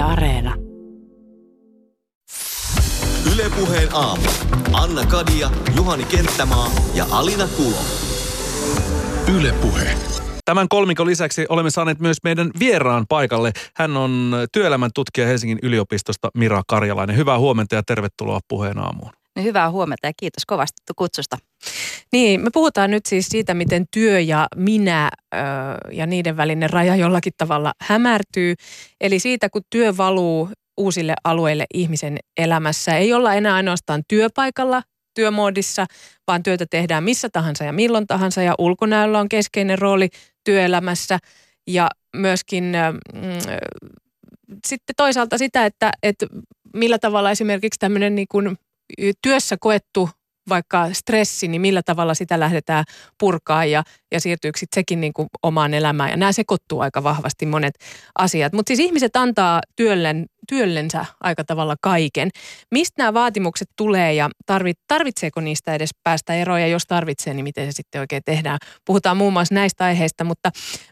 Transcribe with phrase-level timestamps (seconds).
[0.00, 0.54] Yle Areena.
[3.34, 4.22] Ylepuheen aamu.
[4.72, 7.78] Anna Kadia, Juhani Kenttämaa ja Alina Kulo.
[9.38, 9.94] Ylepuhe.
[10.44, 13.52] Tämän kolmikon lisäksi olemme saaneet myös meidän vieraan paikalle.
[13.76, 17.16] Hän on työelämän tutkija Helsingin yliopistosta Mira Karjalainen.
[17.16, 19.19] Hyvää huomenta ja tervetuloa puheen aamuun.
[19.36, 21.38] No hyvää huomenta ja kiitos kovasti kutsusta.
[22.12, 25.38] Niin, me puhutaan nyt siis siitä, miten työ ja minä ö,
[25.92, 28.54] ja niiden välinen raja jollakin tavalla hämärtyy.
[29.00, 32.96] Eli siitä, kun työ valuu uusille alueille ihmisen elämässä.
[32.96, 34.82] Ei olla enää ainoastaan työpaikalla,
[35.14, 35.86] työmoodissa,
[36.26, 38.42] vaan työtä tehdään missä tahansa ja milloin tahansa.
[38.42, 40.08] Ja ulkonäöllä on keskeinen rooli
[40.44, 41.18] työelämässä
[41.66, 42.64] ja myöskin
[43.14, 43.60] mm,
[44.66, 46.26] sitten toisaalta sitä, että, että
[46.74, 48.56] millä tavalla esimerkiksi tämmöinen niin kuin
[49.22, 50.08] työssä koettu
[50.48, 52.84] vaikka stressi, niin millä tavalla sitä lähdetään
[53.18, 53.82] purkaa ja,
[54.12, 56.10] ja siirtyykö sitten sekin niin kuin omaan elämään.
[56.10, 57.74] Ja nämä sekoittuu aika vahvasti monet
[58.18, 58.52] asiat.
[58.52, 62.28] Mutta siis ihmiset antaa työllen, työllensä aika tavalla kaiken.
[62.70, 67.44] Mistä nämä vaatimukset tulee ja tarvit, tarvitseeko niistä edes päästä eroon ja jos tarvitsee, niin
[67.44, 68.58] miten se sitten oikein tehdään.
[68.84, 70.50] Puhutaan muun muassa näistä aiheista, mutta,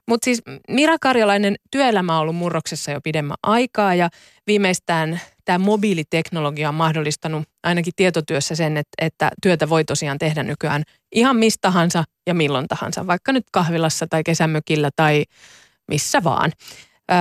[0.08, 4.08] mutta siis Mira Karjalainen työelämä on ollut murroksessa jo pidemmän aikaa ja
[4.46, 10.82] viimeistään tämä mobiiliteknologia on mahdollistanut ainakin tietotyössä sen, että, että työtä voi tosiaan tehdä nykyään
[11.12, 15.24] ihan mistahansa ja milloin tahansa, vaikka nyt kahvilassa tai kesämökillä tai
[15.88, 16.52] missä vaan.
[17.10, 17.16] Öö,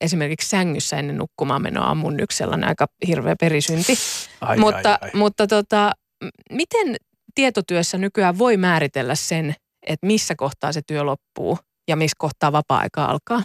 [0.00, 3.94] esimerkiksi sängyssä ennen nukkumaan menoa on mun yksi sellainen aika hirveä perisynti.
[4.40, 5.10] Ai, mutta ai, ai.
[5.14, 5.92] mutta tota,
[6.52, 6.96] miten
[7.34, 9.54] tietotyössä nykyään voi määritellä sen,
[9.86, 11.58] että missä kohtaa se työ loppuu
[11.88, 13.42] ja missä kohtaa vapaa-aika alkaa?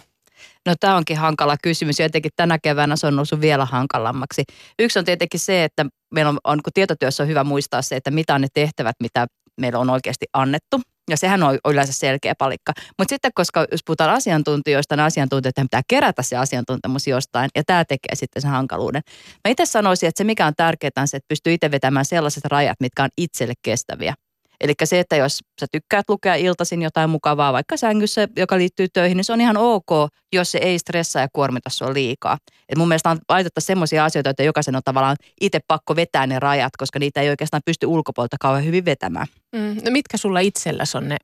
[0.66, 4.44] No tämä onkin hankala kysymys ja jotenkin tänä keväänä se on noussut vielä hankalammaksi.
[4.78, 8.10] Yksi on tietenkin se, että meillä on, on kun tietotyössä on hyvä muistaa se, että
[8.10, 9.26] mitä on ne tehtävät, mitä
[9.60, 10.80] meillä on oikeasti annettu.
[11.08, 12.72] Ja sehän on yleensä selkeä palikka.
[12.98, 17.84] Mutta sitten, koska jos puhutaan asiantuntijoista, niin asiantuntijoiden pitää kerätä se asiantuntemus jostain, ja tämä
[17.84, 19.02] tekee sitten sen hankaluuden.
[19.48, 22.44] Mä itse sanoisin, että se mikä on tärkeää on se, että pystyy itse vetämään sellaiset
[22.44, 24.14] rajat, mitkä on itselle kestäviä.
[24.60, 29.16] Eli se, että jos sä tykkäät lukea iltaisin jotain mukavaa vaikka sängyssä, joka liittyy töihin,
[29.16, 29.88] niin se on ihan ok,
[30.32, 32.38] jos se ei stressaa ja kuormita sua liikaa.
[32.68, 36.38] Et mun mielestä on laitetta semmoisia asioita, että jokaisen on tavallaan itse pakko vetää ne
[36.38, 39.26] rajat, koska niitä ei oikeastaan pysty ulkopuolelta kauhean hyvin vetämään.
[39.52, 41.16] Mm, no mitkä sulla itselläsi on ne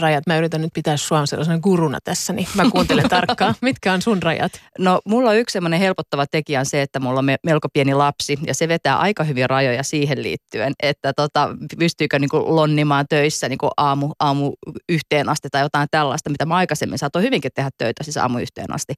[0.00, 0.26] rajat?
[0.26, 3.54] Mä yritän nyt pitää sua sellaisena guruna tässä, niin mä kuuntelen tarkkaan.
[3.60, 4.52] Mitkä on sun rajat?
[4.78, 7.94] No mulla on yksi semmoinen helpottava tekijä on se, että mulla on me- melko pieni
[7.94, 13.48] lapsi ja se vetää aika hyvin rajoja siihen liittyen, että tota, pystyykö niinku lonnimaan töissä
[13.48, 14.52] niinku aamu, aamu
[14.88, 18.74] yhteen asti tai jotain tällaista, mitä mä aikaisemmin saatoin hyvinkin tehdä töitä siis aamu yhteen
[18.74, 18.94] asti.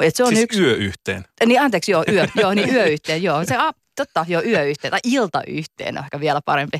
[0.00, 1.24] Et se on siis yksi, yö yhteen.
[1.46, 3.44] niin anteeksi, joo, yö, joo, niin yöyhteen, joo.
[3.44, 3.72] Se, a,
[4.06, 6.78] totta, joo, yöyhteen tai iltayhteen on ehkä vielä parempi,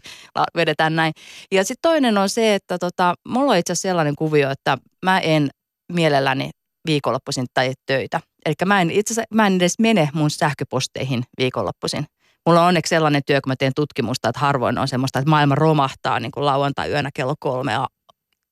[0.57, 1.13] vedetään näin.
[1.53, 5.19] Ja sitten toinen on se, että tota, mulla on itse asiassa sellainen kuvio, että mä
[5.19, 5.51] en
[5.93, 6.51] mielelläni
[6.87, 8.21] viikonloppuisin tai töitä.
[8.47, 12.05] Eli mä en itse asiassa, mä en edes mene mun sähköposteihin viikonloppuisin.
[12.47, 15.55] Mulla on onneksi sellainen työ, kun mä teen tutkimusta, että harvoin on semmoista, että maailma
[15.55, 17.73] romahtaa niin kuin lauantai-yönä kello kolme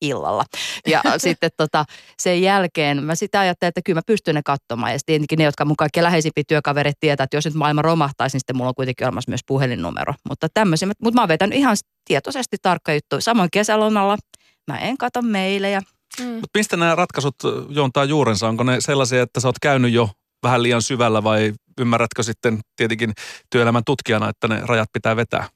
[0.01, 0.45] illalla.
[0.87, 1.85] Ja sitten tota,
[2.23, 4.93] sen jälkeen mä sitä ajattelin, että kyllä mä pystyn ne katsomaan.
[4.93, 8.35] Ja sitten tietenkin ne, jotka mun kaikki läheisimpiä työkaverit tietää, että jos nyt maailma romahtaisi,
[8.35, 10.15] niin sitten mulla on kuitenkin olemassa myös puhelinnumero.
[10.29, 13.21] Mutta tämmöisiä, mutta mä oon vetänyt ihan tietoisesti tarkka juttu.
[13.21, 14.17] Samoin kesälomalla
[14.67, 15.81] mä en katso meilejä.
[16.21, 16.27] Mm.
[16.27, 17.35] Mutta mistä nämä ratkaisut
[17.69, 18.49] juontaa juurensa?
[18.49, 20.11] Onko ne sellaisia, että sä oot käynyt jo
[20.43, 23.13] vähän liian syvällä vai ymmärrätkö sitten tietenkin
[23.51, 25.49] työelämän tutkijana, että ne rajat pitää vetää?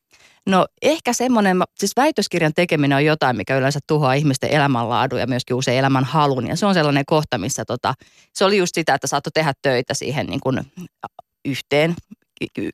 [0.47, 5.57] No ehkä semmoinen, siis väitöskirjan tekeminen on jotain, mikä yleensä tuhoaa ihmisten elämänlaadun ja myöskin
[5.57, 6.47] usein elämän halun.
[6.47, 7.95] Ja se on sellainen kohta, missä tota,
[8.35, 10.61] se oli just sitä, että saattoi tehdä töitä siihen niin kuin
[11.45, 11.95] yhteen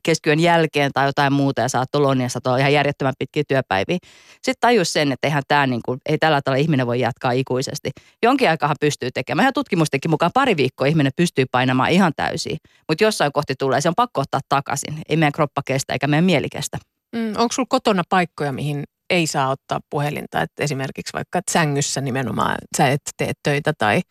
[0.03, 3.97] keskiön jälkeen tai jotain muuta ja saattoi lonia, saattoi olla ihan järjettömän pitkiä työpäiviä.
[4.33, 7.91] Sitten tajus sen, että eihän tämä niin kuin, ei tällä tavalla ihminen voi jatkaa ikuisesti.
[8.23, 9.43] Jonkin aikaa pystyy tekemään.
[9.43, 12.57] Ihan tutkimustenkin mukaan pari viikkoa ihminen pystyy painamaan ihan täysin.
[12.89, 15.01] Mutta jossain kohti tulee, se on pakko ottaa takaisin.
[15.09, 16.77] Ei meidän kroppa kestä eikä meidän mieli kestä.
[17.17, 20.41] Mm, onko sulla kotona paikkoja, mihin ei saa ottaa puhelinta?
[20.41, 24.01] Et esimerkiksi vaikka et sängyssä nimenomaan sä et tee töitä tai,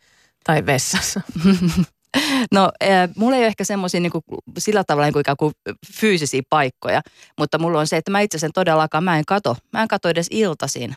[0.43, 1.21] tai vessassa.
[2.51, 4.11] No, äh, mulla ei ole ehkä semmoisia niin
[4.57, 5.53] sillä tavalla niin kuin ikään kuin
[5.93, 7.01] fyysisiä paikkoja,
[7.37, 10.09] mutta mulla on se, että mä itse sen todellakaan, mä en kato, mä en kato
[10.09, 10.95] edes iltaisin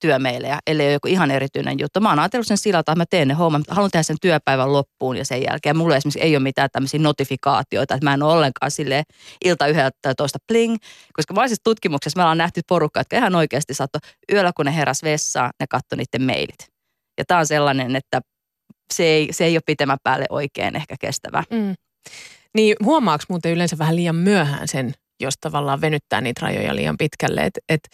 [0.00, 2.00] työmeilejä, ellei ole joku ihan erityinen juttu.
[2.00, 5.16] Mä oon ajatellut sen sillä että mä teen ne hommat, haluan tehdä sen työpäivän loppuun
[5.16, 5.76] ja sen jälkeen.
[5.76, 9.02] Mulla esimerkiksi ei ole mitään tämmöisiä notifikaatioita, että mä en ole ollenkaan sille
[9.44, 10.76] ilta 11 pling,
[11.12, 14.00] koska vaisessa tutkimuksessa me ollaan nähty porukkaa, jotka ihan oikeasti saattoi
[14.32, 16.68] yöllä, kun ne heräs vessaan, ne katsoi niiden mailit.
[17.18, 18.20] Ja tää on sellainen, että
[18.94, 21.44] se ei, se ei ole pitemmän päälle oikein ehkä kestävä.
[21.50, 21.74] Mm.
[22.54, 27.40] Niin huomaaks muuten yleensä vähän liian myöhään sen, jos tavallaan venyttää niitä rajoja liian pitkälle.
[27.40, 27.88] Et, et,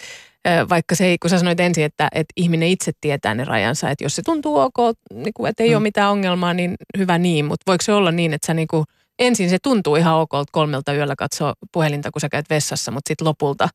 [0.68, 4.04] vaikka se ei, kun sä sanoit ensin, että, että ihminen itse tietää ne rajansa, että
[4.04, 4.76] jos se tuntuu ok,
[5.14, 5.76] niin kuin, että ei mm.
[5.76, 8.84] ole mitään ongelmaa, niin hyvä niin, mutta voiko se olla niin, että sä niin kuin,
[9.18, 13.26] ensin se tuntuu ihan ok kolmelta yöllä katsoa puhelinta, kun sä käyt vessassa, mutta sitten
[13.26, 13.68] lopulta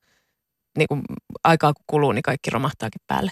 [0.78, 1.02] niin kuin,
[1.44, 3.32] aikaa kun kuluu, niin kaikki romahtaakin päälle?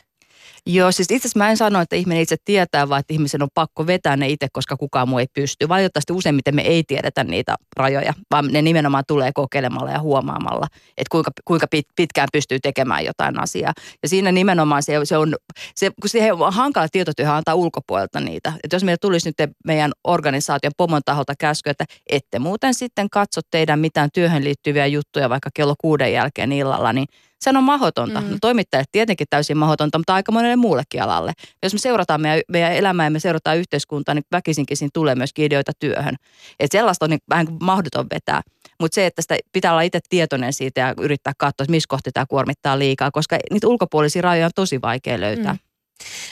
[0.65, 3.49] Joo, siis itse asiassa mä en sano, että ihminen itse tietää, vaan että ihmisen on
[3.53, 5.69] pakko vetää ne itse, koska kukaan muu ei pysty.
[5.69, 11.09] Valitettavasti useimmiten me ei tiedetä niitä rajoja, vaan ne nimenomaan tulee kokeilemalla ja huomaamalla, että
[11.11, 13.73] kuinka, kuinka pitkään pystyy tekemään jotain asiaa.
[14.03, 15.35] Ja siinä nimenomaan se, se on,
[15.75, 18.53] se, kun se on hankala tietotyö antaa ulkopuolelta niitä.
[18.63, 23.41] Että jos meillä tulisi nyt meidän organisaation pomon taholta käsky, että ette muuten sitten katso
[23.51, 27.07] teidän mitään työhön liittyviä juttuja vaikka kello kuuden jälkeen illalla, niin
[27.53, 28.21] se on mahdotonta.
[28.21, 28.29] Mm.
[28.29, 31.33] No, toimittajille tietenkin täysin mahdotonta, mutta aika monelle muullekin alalle.
[31.63, 35.29] Jos me seurataan meidän, meidän elämää ja me seurataan yhteiskuntaa, niin väkisinkin siinä tulee myös
[35.37, 36.15] ideoita työhön.
[36.59, 38.41] Et sellaista on niin vähän mahdoton vetää.
[38.79, 42.11] Mutta se, että sitä pitää olla itse tietoinen siitä ja yrittää katsoa, että missä kohti
[42.13, 45.53] tämä kuormittaa liikaa, koska niitä ulkopuolisia rajoja on tosi vaikea löytää.
[45.53, 45.59] Mm.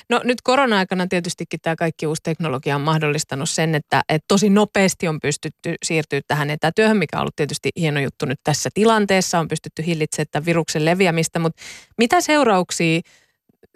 [0.09, 5.07] No nyt korona-aikana tietystikin tämä kaikki uusi teknologia on mahdollistanut sen, että, että tosi nopeasti
[5.07, 9.39] on pystytty siirtyä tähän etätyöhön, mikä on ollut tietysti hieno juttu nyt tässä tilanteessa.
[9.39, 11.63] On pystytty hillitsemään tämän viruksen leviämistä, mutta
[11.97, 13.01] mitä seurauksia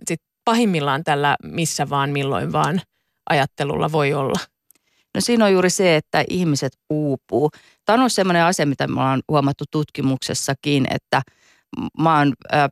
[0.07, 2.81] sit pahimmillaan tällä missä vaan, milloin vaan
[3.29, 4.39] ajattelulla voi olla?
[5.15, 7.51] No siinä on juuri se, että ihmiset uupuu.
[7.85, 11.21] Tämä on sellainen asia, mitä me ollaan huomattu tutkimuksessakin, että
[11.99, 12.33] mä oon...
[12.53, 12.69] Äh,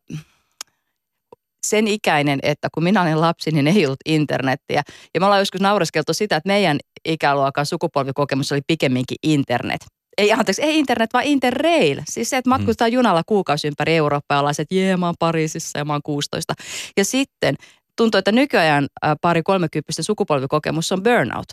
[1.69, 4.83] sen ikäinen, että kun minä olin lapsi, niin ei ollut internettiä.
[5.13, 9.85] Ja me ollaan joskus naureskeltu sitä, että meidän ikäluokan sukupolvikokemus oli pikemminkin internet.
[10.17, 12.01] Ei, anteeksi, ei internet, vaan interrail.
[12.09, 12.93] Siis se, että matkustaa mm.
[12.93, 16.01] junalla kuukausi ympäri Eurooppaa ja ollaan se, että jee, mä oon Pariisissa ja mä oon
[16.03, 16.53] 16.
[16.97, 17.55] Ja sitten
[17.95, 18.87] tuntuu, että nykyajan
[19.21, 21.45] pari kolmekymppistä sukupolvikokemus on burnout.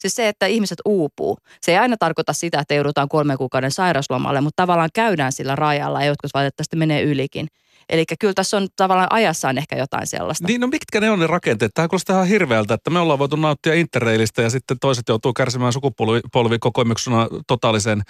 [0.00, 1.38] Siis se, että ihmiset uupuu.
[1.60, 6.00] Se ei aina tarkoita sitä, että joudutaan kolmen kuukauden sairauslomalle, mutta tavallaan käydään sillä rajalla
[6.00, 7.48] ja jotkut valitettavasti menee ylikin.
[7.90, 10.46] Eli kyllä tässä on tavallaan ajassaan ehkä jotain sellaista.
[10.46, 11.72] Niin, no mitkä ne on ne rakenteet?
[11.74, 15.72] Tämä kuulostaa ihan hirveältä, että me ollaan voitu nauttia interreilistä ja sitten toiset joutuu kärsimään
[15.72, 18.02] sukupolvikokemuksena totaalisen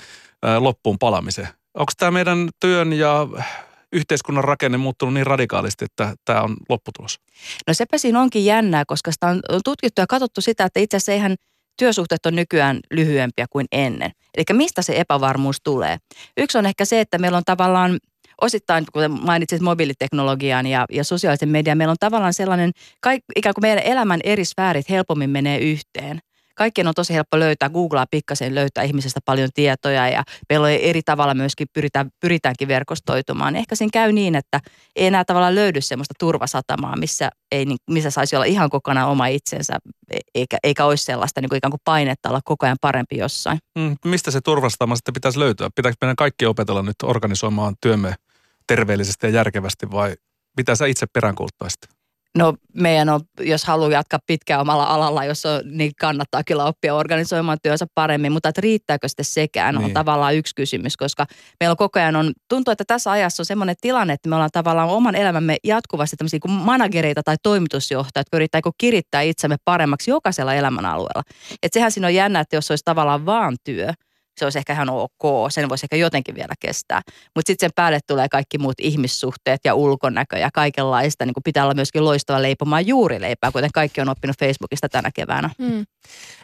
[0.47, 1.49] äh, loppuun palamiseen.
[1.75, 3.27] Onko tämä meidän työn ja
[3.93, 7.21] yhteiskunnan rakenne muuttunut niin radikaalisti, että tämä on lopputulos?
[7.67, 11.13] No sepä siinä onkin jännää, koska sitä on tutkittu ja katsottu sitä, että itse asiassa
[11.13, 11.37] eihän
[11.79, 14.11] työsuhteet on nykyään lyhyempiä kuin ennen.
[14.35, 15.99] Eli mistä se epävarmuus tulee?
[16.37, 17.99] Yksi on ehkä se, että meillä on tavallaan
[18.41, 22.71] osittain, kuten mainitsit mobiiliteknologian ja, ja sosiaalisen median, meillä on tavallaan sellainen,
[23.01, 26.21] kaik, ikään kuin meidän elämän eri sfäärit helpommin menee yhteen
[26.61, 31.03] kaikkien on tosi helppo löytää, Googlaa pikkasen löytää ihmisestä paljon tietoja ja meillä on eri
[31.03, 33.57] tavalla myöskin pyritään, pyritäänkin verkostoitumaan.
[33.57, 34.61] Ehkä siinä käy niin, että
[34.97, 39.27] ei enää tavallaan löydy semmoista turvasatamaa, missä, ei, niin, missä saisi olla ihan kokonaan oma
[39.27, 39.79] itsensä,
[40.11, 43.59] e, eikä, eikä olisi sellaista niin kuin ikään kuin painetta olla koko ajan parempi jossain.
[43.79, 45.71] Mm, mistä se turvasatama sitten pitäisi löytyä?
[45.75, 48.15] Pitääkö meidän kaikki opetella nyt organisoimaan työmme
[48.75, 50.15] terveellisesti ja järkevästi vai
[50.57, 51.81] mitä sä itse peräänkuuluttaisit?
[52.39, 56.95] No meidän on, jos haluaa jatkaa pitkään omalla alalla, jos on, niin kannattaa kyllä oppia
[56.95, 59.85] organisoimaan työnsä paremmin, mutta että riittääkö sitten sekään niin.
[59.85, 61.27] on tavallaan yksi kysymys, koska
[61.61, 64.51] meillä on koko ajan on, tuntuu, että tässä ajassa on semmoinen tilanne, että me ollaan
[64.53, 70.55] tavallaan oman elämämme jatkuvasti tämmöisiä kuin managereita tai toimitusjohtajat, jotka yrittää kirittää itsemme paremmaksi jokaisella
[70.55, 71.23] elämänalueella.
[71.63, 73.93] Että sehän siinä on jännä, että jos olisi tavallaan vaan työ,
[74.41, 77.01] se olisi ehkä ihan ok, sen voisi ehkä jotenkin vielä kestää.
[77.37, 81.27] Mutta sitten sen päälle tulee kaikki muut ihmissuhteet ja ulkonäkö ja kaikenlaista.
[81.27, 85.51] Niin pitää olla myöskin loistava leipomaan juurileipää, kuten kaikki on oppinut Facebookista tänä keväänä.
[85.59, 85.87] Hmm.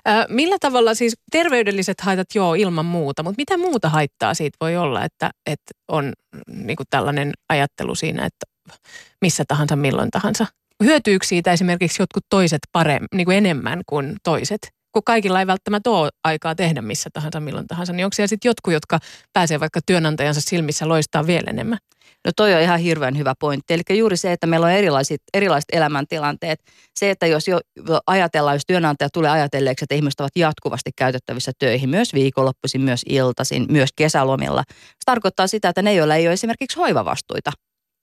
[0.08, 4.76] Äh, millä tavalla siis terveydelliset haitat, joo, ilman muuta, mutta mitä muuta haittaa siitä voi
[4.76, 6.12] olla, että, että on
[6.49, 8.75] niin tällainen ajattelu siinä, että
[9.20, 10.47] missä tahansa, milloin tahansa?
[10.85, 14.75] Hyötyykö siitä esimerkiksi jotkut toiset paremmin, niin kuin enemmän kuin toiset?
[14.96, 18.48] Kun kaikilla ei välttämättä ole aikaa tehdä missä tahansa, milloin tahansa, niin onko siellä sitten
[18.48, 18.98] jotkut, jotka
[19.32, 21.78] pääsee vaikka työnantajansa silmissä loistaa vielä enemmän?
[22.24, 23.74] No toi on ihan hirveän hyvä pointti.
[23.74, 26.58] Eli juuri se, että meillä on erilaiset, erilaiset elämäntilanteet.
[26.94, 27.60] Se, että jos jo
[28.06, 33.66] ajatellaan, jos työnantaja tulee ajatelleeksi, että ihmiset ovat jatkuvasti käytettävissä töihin, myös viikonloppuisin, myös iltaisin,
[33.70, 34.62] myös kesälomilla.
[34.70, 37.52] Se tarkoittaa sitä, että ne, joilla ei ole esimerkiksi hoivavastuita,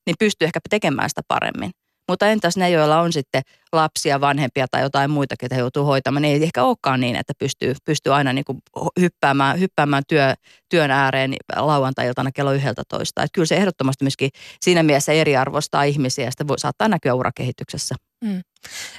[0.06, 1.72] niin pystyy ehkä tekemään sitä paremmin.
[2.10, 3.42] Mutta entäs ne, joilla on sitten
[3.72, 7.74] lapsia, vanhempia tai jotain muita, ketä joutuu hoitamaan, niin ei ehkä olekaan niin, että pystyy,
[7.86, 8.58] pystyy aina niin kuin
[9.00, 10.34] hyppäämään, hyppäämään työ,
[10.70, 13.24] työn ääreen lauantai-iltana kello 11.
[13.24, 14.30] Että kyllä se ehdottomasti myöskin
[14.62, 17.96] siinä mielessä eriarvoistaa ihmisiä ja sitä voi, saattaa näkyä urakehityksessä.
[18.24, 18.42] Mm.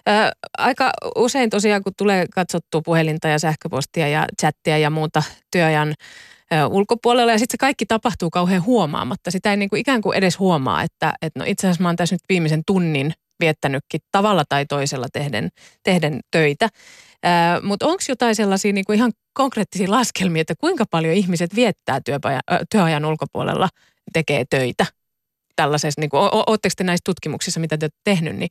[0.09, 0.13] Ö,
[0.59, 5.95] aika usein tosiaan, kun tulee katsottua puhelinta ja sähköpostia ja chattia ja muuta työajan
[6.71, 9.31] ulkopuolella ja sitten se kaikki tapahtuu kauhean huomaamatta.
[9.31, 11.97] Sitä ei niin kuin ikään kuin edes huomaa, että, että no itse asiassa mä oon
[11.97, 15.49] tässä nyt viimeisen tunnin viettänytkin tavalla tai toisella tehden,
[15.83, 16.69] tehden töitä.
[17.63, 22.41] Mutta onko jotain sellaisia niin kuin ihan konkreettisia laskelmia, että kuinka paljon ihmiset viettää työpaja,
[22.71, 23.69] työajan ulkopuolella,
[24.13, 24.87] tekee töitä?
[25.57, 28.49] Tällaisessa, niin oletteko te näissä tutkimuksissa, mitä te olette tehnyt, niin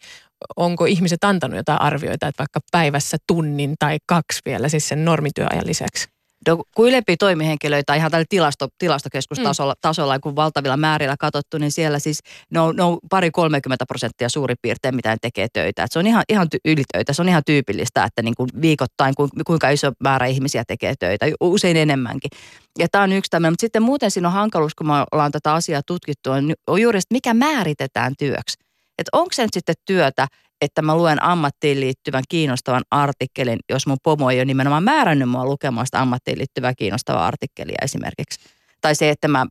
[0.55, 5.67] onko ihmiset antanut jotain arvioita, että vaikka päivässä tunnin tai kaksi vielä, siis sen normityöajan
[5.67, 6.12] lisäksi?
[6.47, 9.79] No, kun ylempiä toimihenkilöitä ihan tällä tilasto, tilastokeskustasolla, mm.
[9.81, 12.19] tasolla, kun valtavilla määrillä katsottu, niin siellä siis
[12.49, 15.83] ne on, ne on pari 30 prosenttia suurin piirtein, mitä ne tekee töitä.
[15.83, 19.13] Et se on ihan, ihan ylitöitä, se on ihan tyypillistä, että niin kuin viikoittain
[19.47, 22.31] kuinka iso määrä ihmisiä tekee töitä, usein enemmänkin.
[22.79, 25.53] Ja tämä on yksi tämmöinen, mutta sitten muuten siinä on hankaluus, kun me ollaan tätä
[25.53, 28.57] asiaa tutkittu, on, on juuri, että mikä määritetään työksi.
[28.97, 30.27] Että onko se nyt sitten työtä,
[30.63, 35.45] että mä luen ammattiin liittyvän kiinnostavan artikkelin, jos mun pomo ei ole nimenomaan määrännyt mua
[35.45, 38.39] lukemaan sitä ammattiin liittyvää kiinnostavaa artikkelia esimerkiksi
[38.83, 39.45] tai se, että mä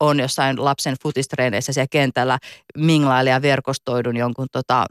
[0.00, 2.38] oon jossain lapsen futistreeneissä siellä kentällä
[2.78, 4.84] minglailla ja verkostoidun jonkun tota,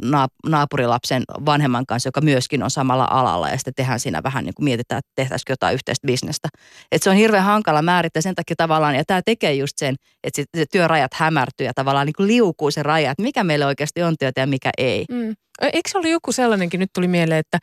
[0.48, 4.64] naapurilapsen vanhemman kanssa, joka myöskin on samalla alalla ja sitten tehdään siinä vähän niin kuin
[4.64, 6.50] mietitään, että tehtäisikö jotain yhteistä bisnestä.
[6.92, 10.36] Et se on hirveän hankala määrittää sen takia tavallaan, ja tämä tekee just sen, että
[10.36, 14.04] sit, se työrajat hämärtyy ja tavallaan niin kuin liukuu se raja, että mikä meille oikeasti
[14.04, 15.06] on työtä ja mikä ei.
[15.12, 15.36] Mm.
[15.62, 17.60] Eikö se ollut joku sellainenkin, nyt tuli mieleen, että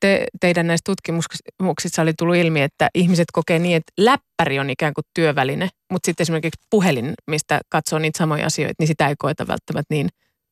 [0.00, 4.94] te, teidän näistä tutkimuksissa oli tullut ilmi, että ihmiset kokee niin, että läppäri on ikään
[4.94, 9.46] kuin työväline, mutta sitten esimerkiksi puhelin, mistä katsoo niitä samoja asioita, niin sitä ei koeta
[9.46, 10.08] välttämättä niin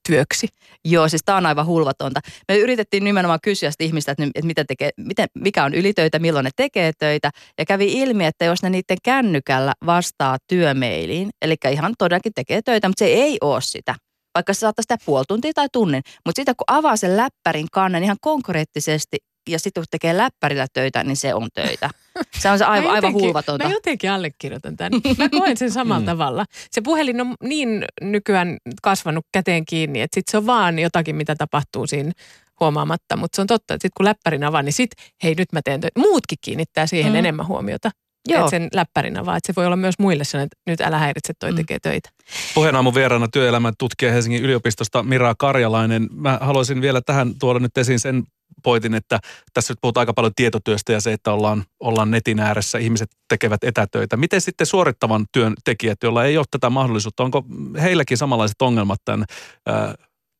[0.09, 0.49] työksi.
[0.85, 2.21] Joo, siis tämä on aivan hulvatonta.
[2.49, 6.45] Me yritettiin nimenomaan kysyä sitä ihmistä, että, että mitä tekee, miten, mikä on ylitöitä, milloin
[6.45, 7.31] ne tekee töitä.
[7.59, 12.89] Ja kävi ilmi, että jos ne niiden kännykällä vastaa työmeiliin, eli ihan todellakin tekee töitä,
[12.89, 13.95] mutta se ei ole sitä
[14.35, 16.03] vaikka se saattaa sitä puoli tuntia tai tunnin.
[16.27, 19.17] Mutta sitten kun avaa sen läppärin kannen ihan konkreettisesti
[19.49, 21.91] ja sitten kun tekee läppärillä töitä, niin se on töitä.
[22.39, 23.65] Se on se aivan, jotenkin, aivan hulvatonta.
[23.65, 25.01] Mä jotenkin allekirjoitan tämän.
[25.19, 26.07] Mä koen sen samalla mm.
[26.07, 26.45] tavalla.
[26.71, 31.35] Se puhelin on niin nykyään kasvanut käteen kiinni, että sit se on vaan jotakin, mitä
[31.37, 32.13] tapahtuu siinä
[32.61, 33.17] huomaamatta.
[33.17, 35.81] Mutta se on totta, että sitten kun läppärin avaa, niin sitten hei nyt mä teen
[35.81, 36.01] töitä.
[36.01, 37.19] Muutkin kiinnittää siihen mm.
[37.19, 37.91] enemmän huomiota.
[38.29, 38.41] Joo.
[38.41, 41.33] Että sen läppärinä vaan, että se voi olla myös muille sellainen, että nyt älä häiritse,
[41.39, 41.57] toi mm.
[41.57, 42.11] tekee töitä.
[42.55, 46.09] Puheenaamun vieraana työelämän tutkija Helsingin yliopistosta Mira Karjalainen.
[46.13, 48.25] Mä haluaisin vielä tähän tuoda nyt esiin sen
[48.63, 49.21] pointin, että
[49.53, 53.65] tässä nyt puhutaan aika paljon tietotyöstä ja se, että ollaan, ollaan netin ääressä, ihmiset tekevät
[53.65, 54.17] etätöitä.
[54.17, 57.45] Miten sitten suorittavan työn tekijät, joilla ei ole tätä mahdollisuutta, onko
[57.83, 59.25] heilläkin samanlaiset ongelmat tämän
[59.67, 59.95] ää,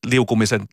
[0.07, 0.67] liukumisen,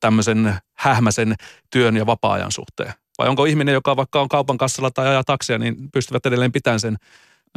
[0.00, 1.34] tämmöisen hähmäisen
[1.70, 2.92] työn ja vapaa-ajan suhteen?
[3.18, 6.80] Vai onko ihminen, joka vaikka on kaupan kassalla tai ajaa taksia, niin pystyvät edelleen pitämään
[6.80, 6.96] sen,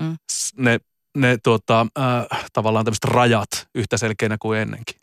[0.01, 0.15] mm.
[0.57, 0.79] ne,
[1.17, 4.95] ne tuota, äh, tavallaan tämmöiset rajat yhtä selkeänä kuin ennenkin?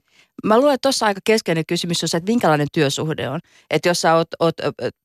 [0.45, 3.41] Mä luulen, että tuossa aika keskeinen kysymys on se, että minkälainen työsuhde on.
[3.71, 4.55] Että jos sä oot, oot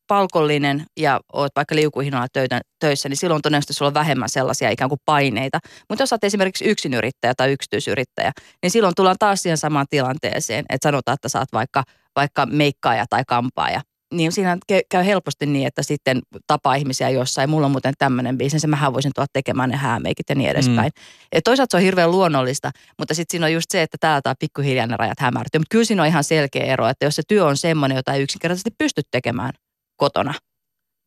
[0.07, 4.89] palkollinen ja oot vaikka liukuhinnoilla töitä, töissä, niin silloin todennäköisesti sulla on vähemmän sellaisia ikään
[4.89, 5.59] kuin paineita.
[5.89, 8.31] Mutta jos oot esimerkiksi yksinyrittäjä tai yksityisyrittäjä,
[8.63, 11.83] niin silloin tullaan taas siihen samaan tilanteeseen, että sanotaan, että sä oot vaikka,
[12.15, 13.81] vaikka meikkaaja tai kampaaja
[14.17, 14.57] niin siinä
[14.89, 17.49] käy helposti niin, että sitten tapaa ihmisiä jossain.
[17.49, 20.91] Mulla on muuten tämmöinen ja mähän voisin tuoda tekemään ne häämeikit ja niin edespäin.
[20.95, 21.03] Mm.
[21.31, 24.35] Et toisaalta se on hirveän luonnollista, mutta sitten siinä on just se, että täällä tämä
[24.39, 25.59] pikkuhiljaa ne rajat hämärtyy.
[25.59, 28.21] Mutta kyllä siinä on ihan selkeä ero, että jos se työ on semmoinen, jota ei
[28.23, 29.51] yksinkertaisesti pysty tekemään
[29.95, 30.33] kotona,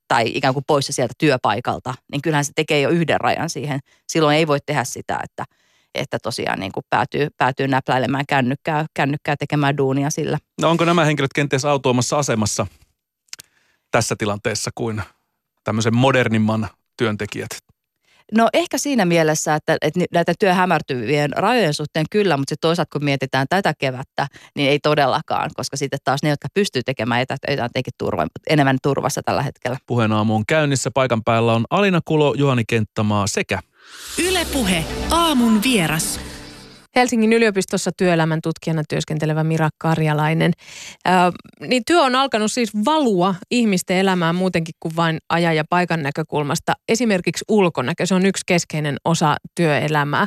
[0.08, 3.80] tai ikään kuin poissa sieltä työpaikalta, niin kyllähän se tekee jo yhden rajan siihen.
[4.08, 5.44] Silloin ei voi tehdä sitä, että,
[5.94, 10.38] että tosiaan niin kuin päätyy, päätyy näpläilemään kännykkää, kännykkää tekemään duunia sillä.
[10.60, 12.66] No onko nämä henkilöt kenties autoimassa asemassa
[13.96, 15.02] tässä tilanteessa kuin
[15.64, 17.48] tämmöisen modernimman työntekijät?
[18.32, 23.04] No ehkä siinä mielessä, että, että näitä työhämärtyvien rajojen suhteen kyllä, mutta sitten toisaalta kun
[23.04, 24.26] mietitään tätä kevättä,
[24.56, 29.20] niin ei todellakaan, koska sitten taas ne, jotka pystyy tekemään etätöitä, on turva, enemmän turvassa
[29.24, 29.78] tällä hetkellä.
[29.86, 30.90] Puheen aamu on käynnissä.
[30.90, 33.60] Paikan päällä on Alina Kulo, Juhani Kenttämaa sekä
[34.28, 36.20] Ylepuhe aamun vieras.
[36.96, 40.52] Helsingin yliopistossa työelämän tutkijana työskentelevä Mira Karjalainen.
[41.04, 46.02] Ää, niin työ on alkanut siis valua ihmisten elämään muutenkin kuin vain ajan ja paikan
[46.02, 46.72] näkökulmasta.
[46.88, 50.26] Esimerkiksi ulkonäkö, se on yksi keskeinen osa työelämää.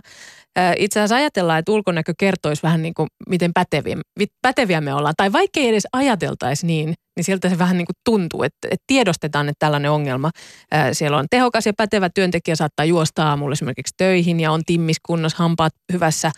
[0.78, 3.98] Itse asiassa ajatellaan, että ulkonäkö kertoisi vähän niin kuin, miten päteviä,
[4.42, 5.14] päteviä me ollaan.
[5.18, 8.84] Tai vaikka ei edes ajateltaisi niin, niin sieltä se vähän niin kuin tuntuu, että, että
[8.88, 10.32] tiedostetaan, että tällainen ongelma.
[10.94, 15.74] Siellä on tehokas ja pätevä työntekijä, saattaa juosta aamulla esimerkiksi töihin ja on timmiskunnossa, hampaat
[15.94, 16.32] hyvässä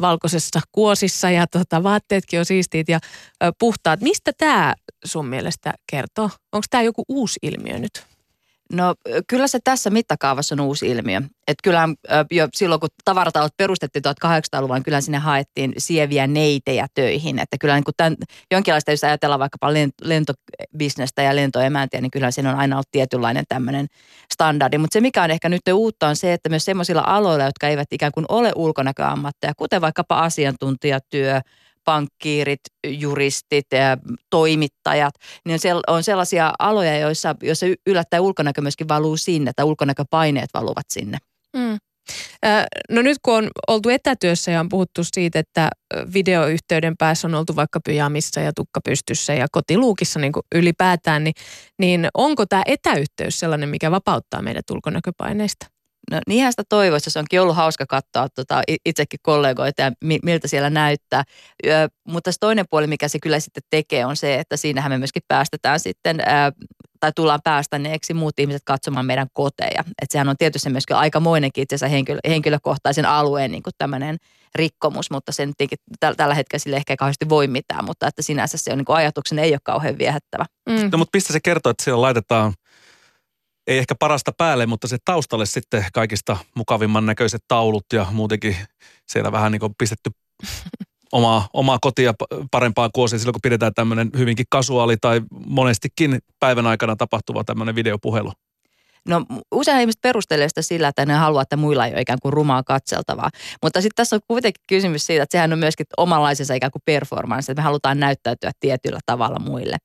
[0.00, 2.98] valkoisessa kuosissa ja tota, vaatteetkin on siistiit ja
[3.58, 4.00] puhtaat.
[4.00, 6.30] Mistä tämä sun mielestä kertoo?
[6.52, 8.09] Onko tämä joku uusi ilmiö nyt?
[8.72, 8.94] No
[9.26, 11.18] kyllä se tässä mittakaavassa on uusi ilmiö.
[11.18, 11.88] Että kyllä
[12.30, 17.38] jo silloin, kun tavaratalot perustettiin 1800-luvulla, niin kyllä sinne haettiin sieviä neitejä töihin.
[17.38, 18.16] Että kyllä niin tämän,
[18.50, 19.72] jonkinlaista, jos ajatellaan vaikkapa
[20.02, 23.86] lentobisnestä ja lentoemäntiä, niin kyllä siinä on aina ollut tietynlainen tämmöinen
[24.32, 24.78] standardi.
[24.78, 27.92] Mutta se, mikä on ehkä nyt uutta, on se, että myös semmoisilla aloilla, jotka eivät
[27.92, 31.40] ikään kuin ole ulkonäköammatteja, kuten vaikkapa asiantuntijatyö,
[31.90, 33.66] pankkiirit, juristit,
[34.30, 35.14] toimittajat,
[35.46, 41.18] niin on sellaisia aloja, joissa, joissa yllättäen ulkonäkö myöskin valuu sinne, tai ulkonäköpaineet valuvat sinne.
[41.56, 41.78] Mm.
[42.90, 45.70] No nyt kun on oltu etätyössä ja on puhuttu siitä, että
[46.14, 51.34] videoyhteyden päässä on oltu vaikka pyjamissa ja tukka pystyssä ja kotiluukissa niin kuin ylipäätään, niin,
[51.78, 55.66] niin onko tämä etäyhteys sellainen, mikä vapauttaa meidät ulkonäköpaineista?
[56.10, 60.48] No niinhän sitä toivoisi, se onkin ollut hauska katsoa tota, itsekin kollegoita ja mi, miltä
[60.48, 61.24] siellä näyttää.
[61.66, 64.98] Ö, mutta se toinen puoli, mikä se kyllä sitten tekee, on se, että siinähän me
[64.98, 66.24] myöskin päästetään sitten, ö,
[67.00, 69.80] tai tullaan päästäneeksi muut ihmiset katsomaan meidän koteja.
[69.80, 74.16] Että sehän on tietysti myöskin aikamoinenkin itse asiassa henkilö, henkilökohtaisen alueen niin tämmöinen
[74.54, 75.52] rikkomus, mutta sen
[76.00, 78.86] täl, tällä hetkellä sille ehkä ei kauheasti voi mitään, mutta että sinänsä se on niin
[78.88, 80.44] ajatuksen ei ole kauhean viehättävä.
[80.68, 80.88] Mm.
[80.92, 82.52] No mutta mistä se kertoo, että siellä laitetaan
[83.70, 88.56] ei ehkä parasta päälle, mutta se taustalle sitten kaikista mukavimman näköiset taulut ja muutenkin
[89.06, 90.10] siellä vähän niin kuin pistetty
[91.12, 92.14] omaa, omaa kotia
[92.50, 98.32] parempaan kuosiin silloin, kun pidetään tämmöinen hyvinkin kasuaali tai monestikin päivän aikana tapahtuva tämmöinen videopuhelu.
[99.08, 102.32] No usein ihmiset perustelee sitä sillä, että ne haluaa, että muilla ei ole ikään kuin
[102.32, 103.30] rumaa katseltavaa.
[103.62, 107.52] Mutta sitten tässä on kuitenkin kysymys siitä, että sehän on myöskin omanlaisensa ikään kuin performance,
[107.52, 109.76] että me halutaan näyttäytyä tietyllä tavalla muille.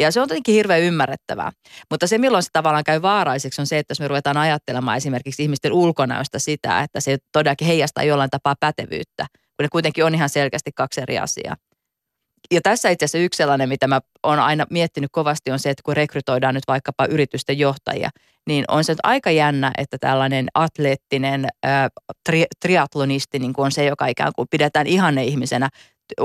[0.00, 1.52] Ja se on tietenkin hirveän ymmärrettävää.
[1.90, 5.42] Mutta se, milloin se tavallaan käy vaaraiseksi, on se, että jos me ruvetaan ajattelemaan esimerkiksi
[5.42, 10.28] ihmisten ulkonäöstä sitä, että se todellakin heijastaa jollain tapaa pätevyyttä, kun ne kuitenkin on ihan
[10.28, 11.56] selkeästi kaksi eri asiaa.
[12.50, 15.82] Ja tässä itse asiassa yksi sellainen, mitä mä oon aina miettinyt kovasti, on se, että
[15.84, 18.10] kun rekrytoidaan nyt vaikkapa yritysten johtajia,
[18.46, 21.88] niin on se aika jännä, että tällainen atleettinen ää,
[22.28, 25.68] tri, triatlonisti niin on se, joka ikään kuin pidetään ihanne ihmisenä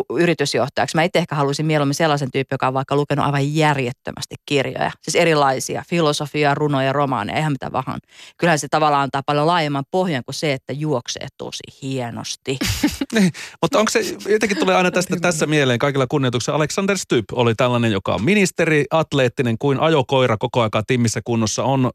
[0.10, 0.96] yritysjohtajaksi.
[0.98, 4.92] Mä itse ehkä haluaisin mieluummin sellaisen tyyppi, joka on vaikka lukenut aivan järjettömästi kirjoja.
[5.02, 8.00] Siis erilaisia, filosofiaa, runoja, romaaneja, eihän mitä vaan.
[8.38, 12.58] Kyllähän se tavallaan antaa paljon laajemman pohjan kuin se, että juoksee tosi hienosti.
[13.16, 14.00] niin, mutta onko se,
[14.30, 16.58] jotenkin tulee aina tästä tässä mieleen kaikilla kunnioituksella.
[16.58, 21.92] Alexander Stubb oli tällainen, joka on ministeri, atleettinen kuin ajokoira koko ajan timmissä kunnossa, on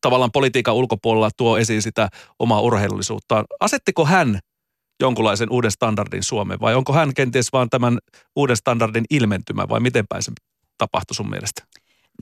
[0.00, 3.44] tavallaan politiikan ulkopuolella tuo esiin sitä omaa urheilullisuuttaan.
[3.60, 4.38] Asettiko hän
[5.00, 7.98] jonkunlaisen uuden standardin Suomeen vai onko hän kenties vaan tämän
[8.36, 10.32] uuden standardin ilmentymä vai miten päin se
[10.78, 11.62] tapahtui sun mielestä?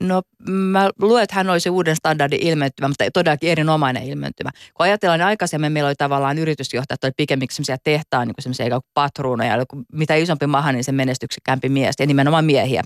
[0.01, 4.49] No mä luulen, että hän olisi uuden standardin ilmentymä, mutta todellakin erinomainen ilmentymä.
[4.73, 9.53] Kun ajatellaan, niin aikaisemmin meillä oli tavallaan yritysjohtajat, oli pikemminkin semmoisia tehtaan, niin semmoisia patruunoja,
[9.93, 12.83] mitä isompi maha, niin se menestyksekämpi mies, ja nimenomaan miehiä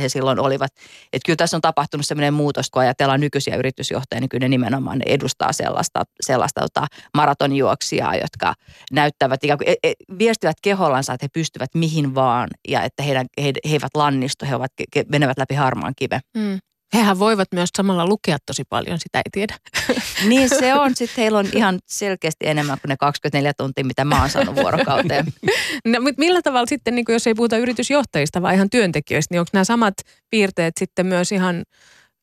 [0.00, 0.72] he silloin olivat.
[1.12, 4.98] Että kyllä tässä on tapahtunut semmoinen muutos, kun ajatellaan nykyisiä yritysjohtajia, niin kyllä ne nimenomaan
[4.98, 8.54] ne edustaa sellaista, sellaista tota, maratonjuoksijaa, jotka
[8.92, 13.26] näyttävät ikään kuin, e, e, viestivät kehollansa, että he pystyvät mihin vaan, ja että heidän,
[13.38, 14.72] he, he eivät lannistu, he ovat,
[15.08, 16.20] menevät läpi harmaan kiven.
[16.36, 16.49] Mm.
[16.94, 19.56] Hehän voivat myös samalla lukea tosi paljon, sitä ei tiedä.
[20.28, 24.20] Niin se on, sitten heillä on ihan selkeästi enemmän kuin ne 24 tuntia, mitä mä
[24.20, 25.26] oon saanut vuorokauteen.
[25.84, 29.50] No, mutta millä tavalla sitten, niin jos ei puhuta yritysjohtajista, vaan ihan työntekijöistä, niin onko
[29.52, 29.94] nämä samat
[30.30, 31.64] piirteet sitten myös ihan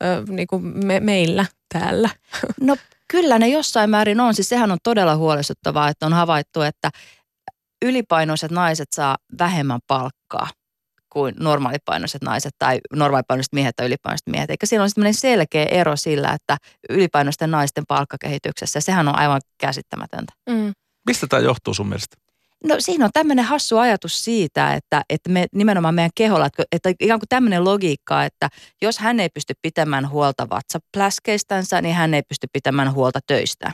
[0.03, 2.09] ö, niin kuin me, meillä täällä?
[2.61, 2.75] No
[3.07, 4.35] kyllä ne jossain määrin on.
[4.35, 6.89] Siis sehän on todella huolestuttavaa, että on havaittu, että
[7.85, 10.49] ylipainoiset naiset saa vähemmän palkkaa
[11.09, 14.49] kuin normaalipainoiset naiset tai normaalipainoiset miehet tai ylipainoiset miehet.
[14.49, 16.57] Eikä siinä on sellainen selkeä ero sillä, että
[16.89, 20.33] ylipainoisten naisten palkkakehityksessä, sehän on aivan käsittämätöntä.
[20.49, 20.73] Mm.
[21.07, 22.17] Mistä tämä johtuu sun mielestä?
[22.63, 26.93] No siinä on tämmöinen hassu ajatus siitä, että, että me nimenomaan meidän keholla, että, että
[26.99, 28.49] ikään kuin tämmöinen logiikka, että
[28.81, 33.71] jos hän ei pysty pitämään huolta vatsapläskeistänsä, niin hän ei pysty pitämään huolta töistä.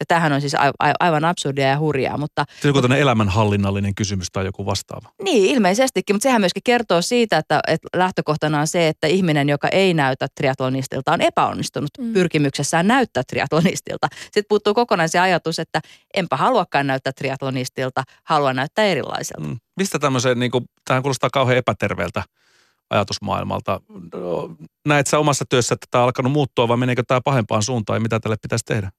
[0.00, 0.56] Ja tämähän on siis
[1.00, 2.44] aivan absurdia ja hurjaa, mutta...
[2.60, 5.08] Se on joku elämänhallinnallinen kysymys tai joku vastaava.
[5.22, 9.68] Niin, ilmeisestikin, mutta sehän myöskin kertoo siitä, että, että lähtökohtana on se, että ihminen, joka
[9.68, 12.12] ei näytä triatlonistilta, on epäonnistunut mm.
[12.12, 14.08] pyrkimyksessään näyttää triatlonistilta.
[14.22, 15.80] Sitten puuttuu kokonaan se ajatus, että
[16.14, 19.48] enpä haluakaan näyttää triatlonistilta, haluan näyttää erilaiselta.
[19.48, 19.56] Mm.
[19.76, 22.22] Mistä tämmöiseen, niin kuin, tähän kuulostaa kauhean epäterveeltä
[22.90, 23.80] ajatusmaailmalta.
[24.88, 28.00] Näet sä omassa työssä, että tämä on alkanut muuttua vai meneekö tämä pahempaan suuntaan ja
[28.00, 28.90] mitä tälle pitäisi tehdä?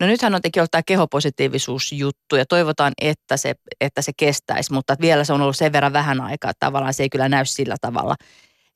[0.00, 5.24] No nythän on ollut tämä kehopositiivisuusjuttu ja toivotaan, että se, että se kestäisi, mutta vielä
[5.24, 8.16] se on ollut sen verran vähän aikaa, että tavallaan se ei kyllä näy sillä tavalla.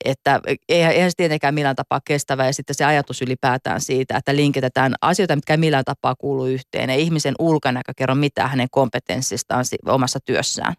[0.05, 4.95] Että eihän se tietenkään millään tapaa kestävä ja sitten se ajatus ylipäätään siitä, että linkitetään
[5.01, 6.91] asioita, mitkä millään tapaa kuulu yhteen.
[6.91, 10.75] Ei ihmisen ulkonäkö kerro mitään hänen kompetenssistaan omassa työssään.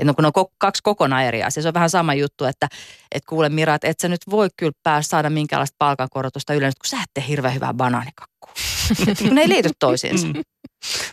[0.00, 1.62] Että no kun on kaksi kokonaan eri asiaa.
[1.62, 2.68] Se on vähän sama juttu, että,
[3.12, 6.88] että kuule Mira, että et sä nyt voi kyllä päästä saada minkäänlaista palkankorotusta yleensä, kun
[6.88, 8.48] sä et tee hirveän hyvää banaanikakku.
[9.30, 10.26] ne ei liity toisiinsa.
[10.26, 10.42] Mm.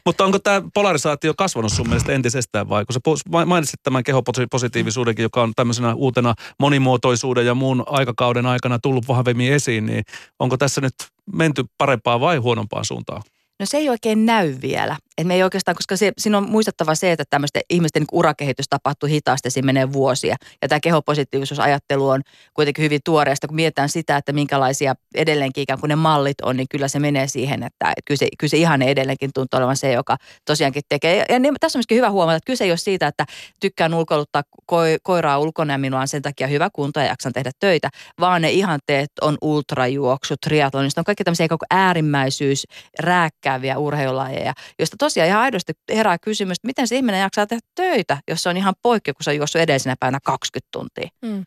[0.06, 2.86] Mutta onko tämä polarisaatio kasvanut sun mielestä entisestään vai?
[2.86, 3.00] Kun sä
[3.46, 9.86] mainitsit tämän kehopositiivisuudenkin, joka on tämmöisenä uutena monimuotoisuuden ja muun aikakauden aikana tullut vahvemmin esiin,
[9.86, 10.04] niin
[10.40, 10.94] onko tässä nyt
[11.34, 13.22] menty parempaan vai huonompaan suuntaan?
[13.60, 14.98] No se ei oikein näy vielä.
[15.18, 18.66] Et me ei oikeastaan, koska se, siinä on muistettava se, että tämmöisten ihmisten niin urakehitys
[18.70, 20.36] tapahtuu hitaasti, siinä menee vuosia.
[20.62, 22.22] Ja tämä kehopositiivisuusajattelu on
[22.54, 26.68] kuitenkin hyvin tuoreesta, kun mietitään sitä, että minkälaisia edelleenkin ikään kuin ne mallit on, niin
[26.70, 29.92] kyllä se menee siihen, että, että kyllä, se, kyllä se ihan edelleenkin tuntuu olevan se,
[29.92, 31.16] joka tosiaankin tekee.
[31.16, 33.26] Ja, ja niin, tässä on myöskin hyvä huomata, että kyse ei ole siitä, että
[33.60, 37.52] tykkään ulkoiluttaa ko- koiraa ulkona ja minulla on sen takia hyvä kunto ja jaksan tehdä
[37.60, 42.64] töitä, vaan ne ihanteet on ultrajuoksu, triathlonista, on kaikki tämmöisiä äärimmäisyys,
[43.00, 48.18] rääkkääviä urheilulajeja, joista tosiaan ihan aidosti herää kysymys, että miten se ihminen jaksaa tehdä töitä,
[48.28, 51.10] jos se on ihan poikki, kun se on juossut edellisenä päivänä 20 tuntia.
[51.26, 51.44] Hmm.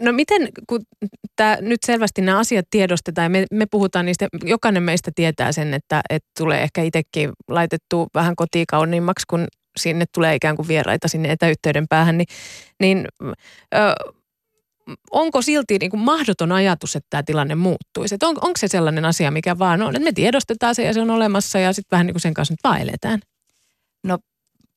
[0.00, 0.80] No miten, kun
[1.36, 5.74] tää, nyt selvästi nämä asiat tiedostetaan ja me, me puhutaan niistä, jokainen meistä tietää sen,
[5.74, 11.32] että, että tulee ehkä itsekin laitettu vähän kotikauniimmaksi, kun sinne tulee ikään kuin vieraita sinne
[11.32, 12.28] etäyhteyden päähän, niin,
[12.80, 13.08] niin
[13.74, 13.94] ö,
[15.10, 18.14] onko silti niin kuin mahdoton ajatus, että tämä tilanne muuttuisi?
[18.22, 21.10] On, onko se sellainen asia, mikä vaan on, että me tiedostetaan se ja se on
[21.10, 23.20] olemassa ja sitten vähän niin kuin sen kanssa nyt vaan eletään?
[24.04, 24.18] No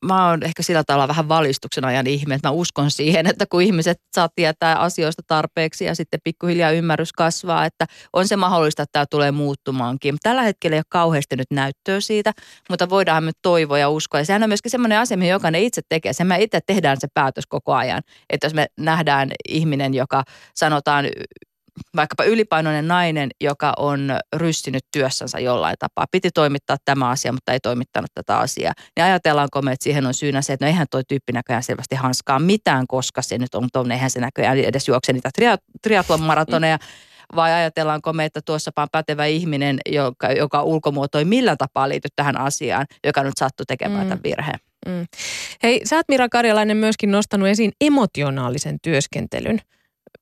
[0.06, 3.62] mä oon ehkä sillä tavalla vähän valistuksen ajan ihme, että mä uskon siihen, että kun
[3.62, 8.92] ihmiset saa tietää asioista tarpeeksi ja sitten pikkuhiljaa ymmärrys kasvaa, että on se mahdollista, että
[8.92, 10.18] tämä tulee muuttumaankin.
[10.24, 12.32] Tällä hetkellä ei ole kauheasti nyt näyttöä siitä,
[12.70, 14.20] mutta voidaan me toivoa ja uskoa.
[14.20, 16.14] Ja sehän on myöskin semmoinen asia, mihin jokainen itse tekee.
[16.14, 18.02] Se me itse tehdään se päätös koko ajan.
[18.30, 20.24] Että jos me nähdään ihminen, joka
[20.56, 21.06] sanotaan
[21.96, 27.60] vaikkapa ylipainoinen nainen, joka on ryssinyt työssänsä jollain tapaa, piti toimittaa tämä asia, mutta ei
[27.60, 31.02] toimittanut tätä asiaa, niin ajatellaanko me, että siihen on syynä se, että no eihän toi
[31.08, 35.14] tyyppi näköjään selvästi hanskaa mitään, koska se nyt on tuonne, eihän se näköjään edes juokse
[35.14, 35.30] niitä
[35.82, 36.78] triatlon maratoneja,
[37.36, 42.38] vai ajatellaanko me, että tuossa on pätevä ihminen, joka, joka ulkomuotoi millä tapaa liity tähän
[42.38, 44.10] asiaan, joka nyt sattui tekemään mm.
[44.10, 44.60] tämän virheen.
[44.86, 45.06] Mm.
[45.64, 49.60] Hei, sä oot Mira Karjalainen myöskin nostanut esiin emotionaalisen työskentelyn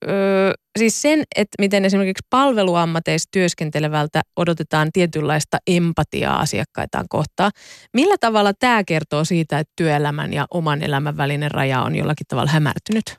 [0.08, 7.52] öö, siis sen, että miten esimerkiksi palveluammateissa työskentelevältä odotetaan tietynlaista empatiaa asiakkaitaan kohtaan.
[7.94, 12.52] Millä tavalla tämä kertoo siitä, että työelämän ja oman elämän välinen raja on jollakin tavalla
[12.52, 13.18] hämärtynyt?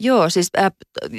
[0.00, 0.70] Joo, siis äh,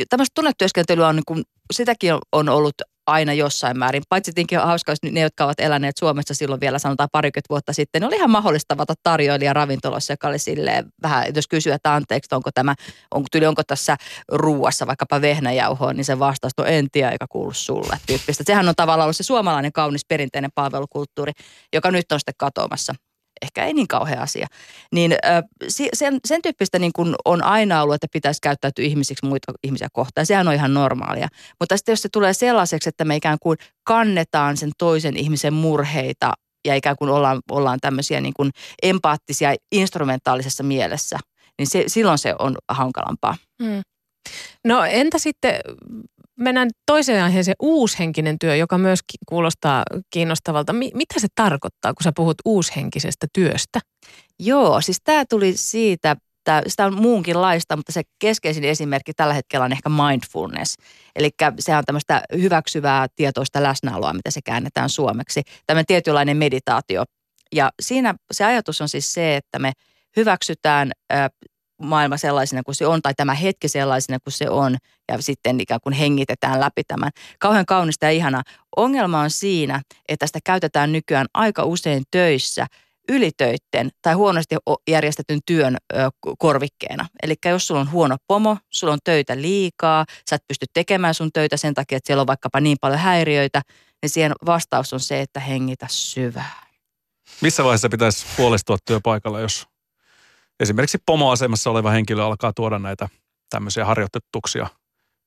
[0.09, 2.75] tämmöistä tunnetyöskentelyä on, niin kuin, sitäkin on ollut
[3.09, 4.03] aina jossain määrin.
[4.09, 8.01] Paitsi tietenkin hauska, jos ne, jotka ovat eläneet Suomessa silloin vielä sanotaan parikymmentä vuotta sitten,
[8.01, 12.35] niin oli ihan mahdollista tavata tarjoilija ravintolassa, joka oli silleen vähän, jos kysyy, että anteeksi,
[12.35, 12.75] onko tämä,
[13.11, 13.97] onko, tyli, onko tässä
[14.31, 18.43] ruuassa vaikkapa vehnäjauhoa, niin se vastaus on en tiedä, eikä kuulu sulle tyyppistä.
[18.47, 21.31] Sehän on tavallaan ollut se suomalainen kaunis perinteinen palvelukulttuuri,
[21.73, 22.93] joka nyt on sitten katoamassa
[23.41, 24.47] ehkä ei niin kauhea asia.
[24.91, 25.15] Niin
[25.93, 30.25] sen, sen tyyppistä niin kuin on aina ollut, että pitäisi käyttäytyä ihmisiksi muita ihmisiä kohtaan.
[30.25, 31.27] Sehän on ihan normaalia.
[31.59, 36.33] Mutta sitten jos se tulee sellaiseksi, että me ikään kuin kannetaan sen toisen ihmisen murheita
[36.67, 38.51] ja ikään kuin ollaan, ollaan tämmöisiä niin kuin
[38.83, 41.17] empaattisia instrumentaalisessa mielessä,
[41.59, 43.37] niin se, silloin se on hankalampaa.
[43.63, 43.81] Hmm.
[44.65, 45.59] No entä sitten
[46.39, 48.99] mennään toiseen aiheeseen, uushenkinen työ, joka myös
[49.29, 50.73] kuulostaa kiinnostavalta.
[50.73, 53.79] mitä se tarkoittaa, kun sä puhut uushenkisestä työstä?
[54.39, 59.65] Joo, siis tämä tuli siitä, tää, sitä on muunkinlaista, mutta se keskeisin esimerkki tällä hetkellä
[59.65, 60.75] on ehkä mindfulness.
[61.15, 65.41] Eli se on tämmöistä hyväksyvää tietoista läsnäoloa, mitä se käännetään suomeksi.
[65.67, 67.03] Tämmöinen tietynlainen meditaatio.
[67.55, 69.71] Ja siinä se ajatus on siis se, että me
[70.17, 70.91] hyväksytään
[71.79, 74.77] maailma sellaisena kuin se on tai tämä hetki sellaisena kuin se on
[75.11, 77.11] ja sitten ikään kuin hengitetään läpi tämän.
[77.39, 78.43] Kauhean kaunista ja ihana.
[78.77, 82.67] Ongelma on siinä, että sitä käytetään nykyään aika usein töissä
[83.09, 84.55] ylitöitten tai huonosti
[84.89, 85.77] järjestetyn työn
[86.37, 87.07] korvikkeena.
[87.23, 91.31] Eli jos sulla on huono pomo, sulla on töitä liikaa, sä et pysty tekemään sun
[91.33, 93.61] töitä sen takia, että siellä on vaikkapa niin paljon häiriöitä,
[94.01, 96.67] niin siihen vastaus on se, että hengitä syvää.
[97.41, 99.67] Missä vaiheessa pitäisi puolestua työpaikalla, jos
[100.59, 103.09] esimerkiksi pomoasemassa oleva henkilö alkaa tuoda näitä
[103.49, 104.67] tämmöisiä harjoitettuksia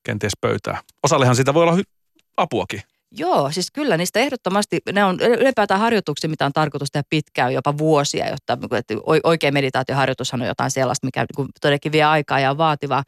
[0.04, 0.80] kenties pöytää.
[1.02, 2.82] Osallehan siitä voi olla hy- apuakin.
[3.10, 7.78] Joo, siis kyllä niistä ehdottomasti, ne on ylipäätään harjoituksia, mitä on tarkoitus tehdä pitkään, jopa
[7.78, 12.58] vuosia, jotta että oikea meditaatioharjoitushan on jotain sellaista, mikä niin todellakin vie aikaa ja on
[12.58, 13.04] vaativaa.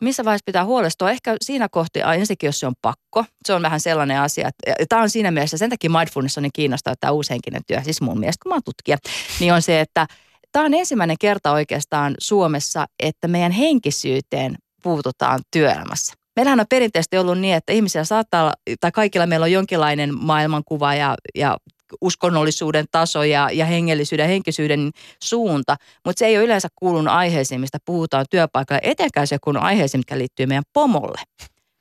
[0.00, 1.10] Missä vaiheessa pitää huolestua?
[1.10, 3.24] Ehkä siinä kohti, ensinnäkin jos se on pakko.
[3.44, 6.50] Se on vähän sellainen asia, että tämä on siinä mielessä, sen takia mindfulness on niin
[6.54, 8.98] kiinnostava tämä uushenkinen työ, siis mun mielestä kun mä oon tutkija,
[9.40, 10.06] niin on se, että–
[10.52, 16.14] Tämä on ensimmäinen kerta oikeastaan Suomessa, että meidän henkisyyteen puututaan työelämässä.
[16.36, 20.94] Meillähän on perinteisesti ollut niin, että ihmisiä saattaa olla, tai kaikilla meillä on jonkinlainen maailmankuva
[20.94, 21.56] ja, ja
[22.00, 24.90] uskonnollisuuden taso ja, ja hengellisyyden, henkisyyden
[25.22, 29.98] suunta, mutta se ei ole yleensä kuulunut aiheisiin, mistä puhutaan työpaikalla, etenkään se kun aiheisiin,
[29.98, 31.20] mikä liittyy meidän pomolle.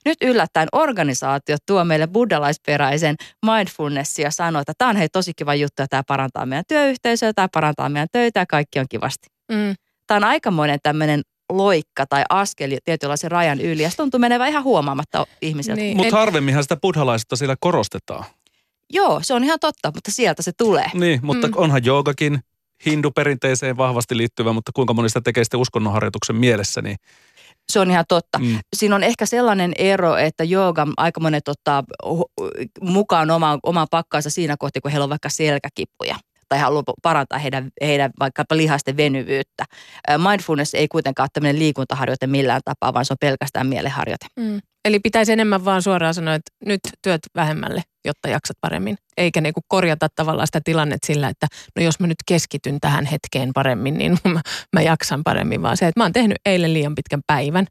[0.05, 5.55] Nyt yllättäen organisaatio tuo meille buddhalaisperäisen mindfulnessia ja sanoo, että tämä on hei tosi kiva
[5.55, 9.27] juttu ja tämä parantaa meidän työyhteisöä, tämä parantaa meidän töitä ja kaikki on kivasti.
[9.51, 9.75] Mm.
[10.07, 14.63] Tämä on aikamoinen tämmöinen loikka tai askel tietynlaisen rajan yli ja se tuntuu menevän ihan
[14.63, 15.81] huomaamatta ihmisiltä.
[15.81, 15.97] Niin.
[15.97, 18.25] Mutta harvemminhan sitä buddhalaisuutta siellä korostetaan.
[18.89, 20.85] Joo, se on ihan totta, mutta sieltä se tulee.
[20.93, 21.53] Niin, mutta Mm.
[21.57, 22.39] onhan joogakin
[22.85, 26.97] hinduperinteeseen vahvasti liittyvä, mutta kuinka moni sitä tekee sitten uskonnonharjoituksen mielessä, niin
[27.71, 28.39] Se on ihan totta.
[28.39, 31.83] mm, Siinä on ehkä sellainen ero, että jooga aika monet ottaa
[32.81, 36.15] mukaan omaan, omaan pakkaansa siinä kohti, kun heillä on vaikka selkäkipuja
[36.49, 39.65] tai haluaa parantaa heidän, heidän vaikkapa lihasten venyvyyttä.
[40.29, 44.25] Mindfulness ei kuitenkaan ole tämmöinen liikuntaharjoite millään tapaa, vaan se on pelkästään mielenharjoite.
[44.39, 44.59] Mm.
[44.85, 48.97] Eli pitäisi enemmän vaan suoraan sanoa, että nyt työt vähemmälle, jotta jaksat paremmin.
[49.17, 53.51] Eikä niinku korjata tavallaan sitä tilannetta sillä, että no jos mä nyt keskityn tähän hetkeen
[53.53, 54.41] paremmin, niin mä,
[54.73, 55.61] mä jaksan paremmin.
[55.61, 57.67] Vaan se, että mä oon tehnyt eilen liian pitkän päivän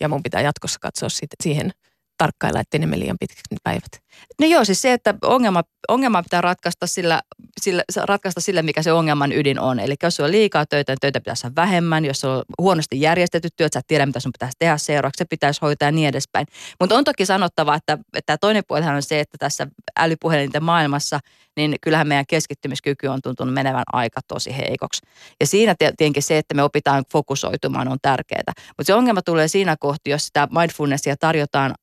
[0.00, 1.72] ja mun pitää jatkossa katsoa sit, siihen
[2.18, 4.08] tarkkailla, ettei ne mene liian pitkiksi ne päivät.
[4.40, 7.22] No joo, siis se, että ongelma, ongelma pitää ratkaista sillä,
[7.60, 9.80] sillä, ratkaista sillä, mikä se ongelman ydin on.
[9.80, 12.04] Eli jos on liikaa töitä, niin töitä pitäisi vähemmän.
[12.04, 15.60] Jos on huonosti järjestetty työt, sä et tiedä, mitä sun pitäisi tehdä seuraavaksi, se pitäisi
[15.62, 16.46] hoitaa ja niin edespäin.
[16.80, 19.66] Mutta on toki sanottava, että, että toinen puolihan on se, että tässä
[19.98, 21.20] älypuhelinten maailmassa,
[21.56, 25.00] niin kyllähän meidän keskittymiskyky on tuntunut menevän aika tosi heikoksi.
[25.40, 28.52] Ja siinä tietenkin se, että me opitaan fokusoitumaan on tärkeää.
[28.68, 31.74] Mutta se ongelma tulee siinä kohti, jos sitä mindfulnessia tarjotaan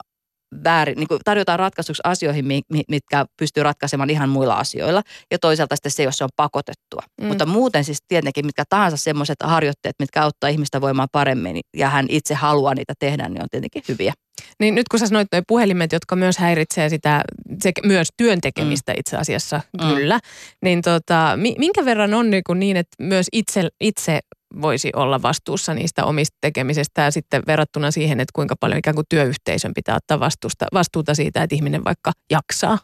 [0.63, 5.01] väärin, niin kuin tarjotaan ratkaisuksi asioihin, mi- mi- mitkä pystyy ratkaisemaan ihan muilla asioilla.
[5.31, 7.01] Ja toisaalta sitten se, jos se on pakotettua.
[7.21, 7.27] Mm.
[7.27, 12.05] Mutta muuten siis tietenkin mitkä tahansa semmoiset harjoitteet, mitkä auttaa ihmistä voimaan paremmin ja hän
[12.09, 14.13] itse haluaa niitä tehdä, niin on tietenkin hyviä.
[14.59, 17.23] Niin nyt kun sä sanoit nuo puhelimet, jotka myös häiritsee sitä,
[17.63, 18.99] se, myös työn tekemistä mm.
[18.99, 19.87] itse asiassa, Mm.
[19.89, 20.19] kyllä.
[20.61, 24.19] Niin tota, mi, minkä verran on niin, kuin niin, että myös itse, itse
[24.61, 29.05] voisi olla vastuussa niistä omista tekemisestä ja sitten verrattuna siihen, että kuinka paljon ikään kuin
[29.09, 32.77] työyhteisön pitää ottaa vastuusta, vastuuta siitä, että ihminen vaikka jaksaa.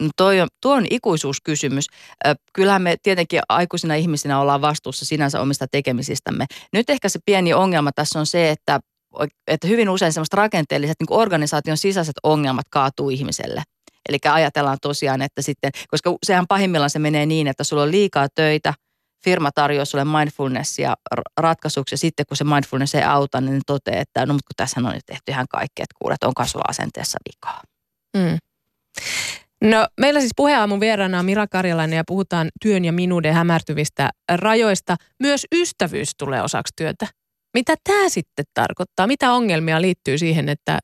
[0.00, 1.86] No toi on, tuo on ikuisuuskysymys.
[2.52, 6.46] Kyllähän me tietenkin aikuisina ihmisinä ollaan vastuussa sinänsä omista tekemisistämme.
[6.72, 8.80] Nyt ehkä se pieni ongelma tässä on se, että,
[9.46, 13.62] että hyvin usein semmoiset rakenteelliset niin organisaation sisäiset ongelmat kaatuu ihmiselle.
[14.08, 18.26] Eli ajatellaan tosiaan, että sitten, koska sehän pahimmillaan se menee niin, että sulla on liikaa
[18.34, 18.74] töitä,
[19.24, 20.94] firma tarjoaa sulle mindfulnessia
[21.40, 24.56] ratkaisuksi ja sitten kun se mindfulness ei auta, niin ne toteaa, että no mutta kun
[24.56, 27.62] tässä on nyt tehty ihan kaikkea, että kuulet, onko sulla asenteessa vikaa.
[28.16, 28.38] Mm.
[29.62, 34.96] No, meillä siis puheaamun vieraana on Mira Karjalainen ja puhutaan työn ja minuuden hämärtyvistä rajoista.
[35.20, 37.06] Myös ystävyys tulee osaksi työtä.
[37.54, 39.06] Mitä tämä sitten tarkoittaa?
[39.06, 40.78] Mitä ongelmia liittyy siihen, että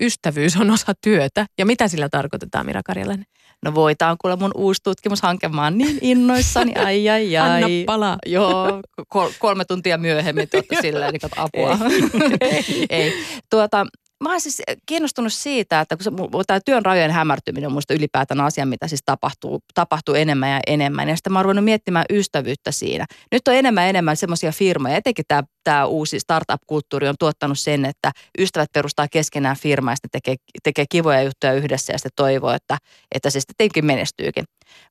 [0.00, 1.46] ystävyys on osa työtä?
[1.58, 3.26] Ja mitä sillä tarkoitetaan, Mira Karjalainen?
[3.64, 5.48] No voi, tää on kuule mun uusi tutkimushanke.
[5.48, 7.50] Mä oon niin innoissani, ai ai ai.
[7.54, 8.18] Anna palaa.
[8.26, 11.78] Joo, kol- kolme tuntia myöhemmin tuotta silleen, niin apua.
[12.40, 12.86] Ei.
[12.90, 13.12] Ei.
[13.50, 13.86] Tuota,
[14.22, 16.10] mä oon siis kiinnostunut siitä, että kun se,
[16.46, 21.08] tämä työn rajojen hämärtyminen on musta ylipäätään asia, mitä siis tapahtuu, tapahtuu enemmän ja enemmän.
[21.08, 23.06] Ja sitten mä oon miettimään ystävyyttä siinä.
[23.32, 27.84] Nyt on enemmän ja enemmän semmoisia firmoja, etenkin tämä, tämä uusi startup-kulttuuri on tuottanut sen,
[27.84, 32.50] että ystävät perustaa keskenään firmaa ja sitten tekee, tekee kivoja juttuja yhdessä ja sitten toivoo,
[32.50, 32.78] että,
[33.14, 34.44] että se sitten tietenkin menestyykin.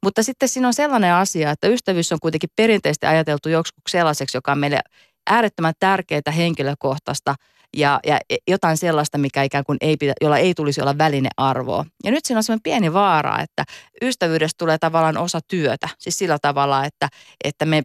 [0.04, 4.52] Mutta sitten siinä on sellainen asia, että ystävyys on kuitenkin perinteisesti ajateltu joskus sellaiseksi, joka
[4.52, 4.80] on meille
[5.30, 7.36] äärettömän tärkeää henkilökohtaista
[7.78, 11.86] ja, ja jotain sellaista, mikä ikään kuin ei pitä, jolla ei tulisi olla välinearvoa.
[12.04, 13.64] Ja nyt siinä on sellainen pieni vaara, että
[14.02, 15.90] ystävyydestä tulee tavallaan osa työtä.
[16.00, 17.10] Siis sillä tavalla, että,
[17.44, 17.84] että me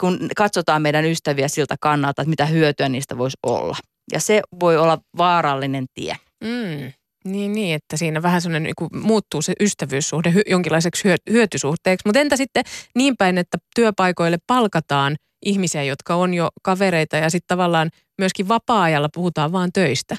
[0.00, 3.76] kun katsotaan meidän ystäviä siltä kannalta, että mitä hyötyä niistä voisi olla.
[4.12, 6.16] Ja se voi olla vaarallinen tie.
[6.44, 6.92] Mm.
[7.24, 12.02] Niin, niin, että siinä vähän semmoinen niin muuttuu se ystävyyssuhde hy- jonkinlaiseksi hyö- hyötysuhteeksi.
[12.06, 17.56] Mutta entä sitten niin päin, että työpaikoille palkataan ihmisiä, jotka on jo kavereita ja sitten
[17.56, 20.16] tavallaan myöskin vapaa-ajalla puhutaan vaan töistä?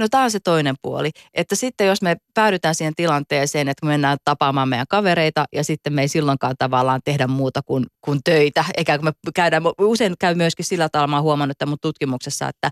[0.00, 3.92] No tämä on se toinen puoli, että sitten jos me päädytään siihen tilanteeseen, että me
[3.92, 8.64] mennään tapaamaan meidän kavereita ja sitten me ei silloinkaan tavallaan tehdä muuta kuin, kuin töitä,
[8.76, 12.70] eikä me käydään, usein käy myöskin sillä tavalla, mä huomannut tämän mun tutkimuksessa, että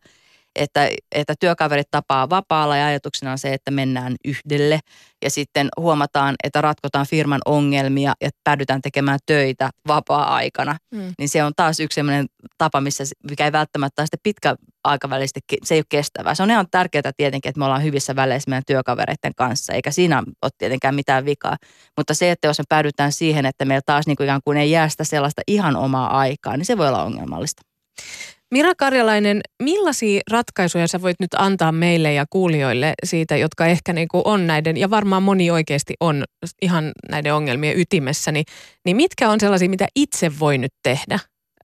[0.56, 4.80] että, että työkaverit tapaa vapaalla ja ajatuksena on se, että mennään yhdelle
[5.24, 10.76] ja sitten huomataan, että ratkotaan firman ongelmia ja päädytään tekemään töitä vapaa-aikana.
[10.90, 11.12] Mm.
[11.18, 12.26] Niin se on taas yksi sellainen
[12.58, 16.34] tapa, missä, mikä ei välttämättä ole pitkä aikavälisesti, se ei ole kestävää.
[16.34, 20.22] Se on ihan tärkeää tietenkin, että me ollaan hyvissä väleissä meidän työkavereiden kanssa, eikä siinä
[20.42, 21.56] ole tietenkään mitään vikaa.
[21.96, 24.70] Mutta se, että jos me päädytään siihen, että meillä taas niin kuin ikään kuin ei
[24.70, 27.62] jää sitä sellaista ihan omaa aikaa, niin se voi olla ongelmallista.
[28.54, 34.08] Mira Karjalainen, millaisia ratkaisuja sä voit nyt antaa meille ja kuulijoille siitä, jotka ehkä niin
[34.08, 36.24] kuin on näiden, ja varmaan moni oikeasti on
[36.62, 38.44] ihan näiden ongelmien ytimessä, niin,
[38.84, 41.18] niin mitkä on sellaisia, mitä itse voi nyt tehdä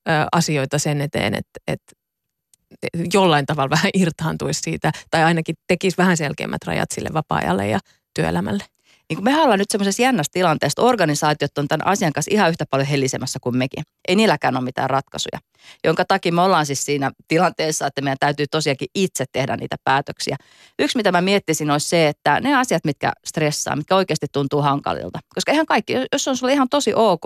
[0.09, 1.93] ö, asioita sen eteen, että, että
[3.15, 7.79] jollain tavalla vähän irtaantuisi siitä, tai ainakin tekisi vähän selkeämmät rajat sille vapaa-ajalle ja
[8.15, 8.65] työelämälle?
[9.11, 12.51] Niin kun me ollaan nyt semmoisessa jännässä tilanteessa, että organisaatiot on tämän asian kanssa ihan
[12.51, 13.85] yhtä paljon hellisemässä kuin mekin.
[14.09, 15.39] Ei niilläkään ole mitään ratkaisuja.
[15.85, 20.37] Jonka takia me ollaan siis siinä tilanteessa, että meidän täytyy tosiaankin itse tehdä niitä päätöksiä.
[20.79, 25.19] Yksi, mitä mä miettisin, olisi se, että ne asiat, mitkä stressaa, mitkä oikeasti tuntuu hankalilta.
[25.35, 27.25] Koska eihän kaikki, jos on sulle ihan tosi ok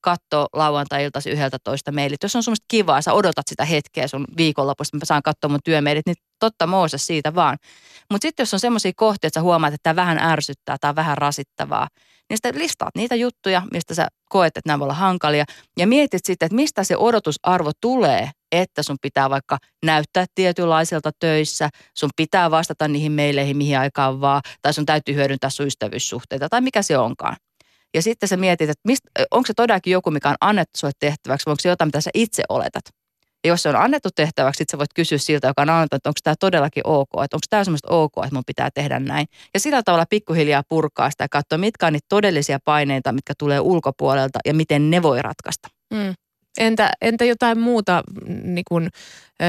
[0.00, 2.22] katsoa lauantai-iltasi yhdeltä toista mailit.
[2.22, 6.06] Jos on semmoista kivaa, sä odotat sitä hetkeä sun viikonlopusta, mä saan katsoa mun työmeilit,
[6.06, 7.58] niin totta Mooses siitä vaan.
[8.10, 11.18] Mutta sitten jos on semmoisia kohtia, että sä huomaat, että tämä vähän ärsyttää tai vähän
[11.18, 11.88] rasittavaa,
[12.28, 15.44] niin sitten listaat niitä juttuja, mistä sä koet, että nämä voi olla hankalia.
[15.78, 21.68] Ja mietit sitten, että mistä se odotusarvo tulee, että sun pitää vaikka näyttää tietynlaiselta töissä,
[21.98, 26.60] sun pitää vastata niihin meileihin mihin aikaan vaan, tai sun täytyy hyödyntää sun ystävyyssuhteita, tai
[26.60, 27.36] mikä se onkaan.
[27.94, 31.46] Ja sitten sä mietit, että mistä, onko se todellakin joku, mikä on annettu sulle tehtäväksi,
[31.46, 32.84] vai onko se jotain, mitä sä itse oletat.
[33.44, 36.08] Ja jos se on annettu tehtäväksi, sitten sä voit kysyä siltä, joka on annettu, että
[36.08, 39.26] onko tämä todellakin ok, että onko tämä semmoista ok, että mun pitää tehdä näin.
[39.54, 43.60] Ja sillä tavalla pikkuhiljaa purkaa sitä ja katsoa, mitkä on niitä todellisia paineita, mitkä tulee
[43.60, 45.68] ulkopuolelta ja miten ne voi ratkaista.
[45.92, 46.14] Mm.
[46.58, 48.88] Entä, entä jotain muuta, niin kun,
[49.42, 49.46] ö,